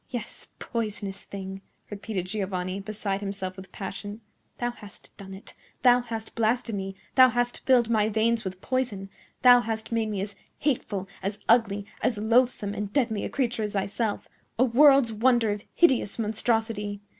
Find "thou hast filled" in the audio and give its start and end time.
7.13-7.87